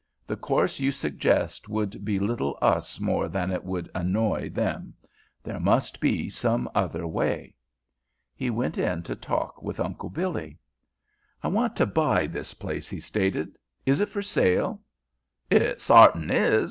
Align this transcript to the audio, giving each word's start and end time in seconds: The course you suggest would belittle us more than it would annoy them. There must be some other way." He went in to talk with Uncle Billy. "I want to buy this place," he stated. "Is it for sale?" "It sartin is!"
The 0.25 0.35
course 0.35 0.79
you 0.79 0.91
suggest 0.91 1.69
would 1.69 2.03
belittle 2.03 2.57
us 2.59 2.99
more 2.99 3.27
than 3.27 3.51
it 3.51 3.63
would 3.63 3.87
annoy 3.93 4.49
them. 4.49 4.95
There 5.43 5.59
must 5.59 5.99
be 6.01 6.27
some 6.27 6.67
other 6.73 7.05
way." 7.05 7.53
He 8.33 8.49
went 8.49 8.79
in 8.79 9.03
to 9.03 9.15
talk 9.15 9.61
with 9.61 9.79
Uncle 9.79 10.09
Billy. 10.09 10.57
"I 11.43 11.49
want 11.49 11.75
to 11.75 11.85
buy 11.85 12.25
this 12.25 12.55
place," 12.55 12.89
he 12.89 12.99
stated. 12.99 13.55
"Is 13.85 14.01
it 14.01 14.09
for 14.09 14.23
sale?" 14.23 14.81
"It 15.51 15.81
sartin 15.81 16.31
is!" 16.31 16.59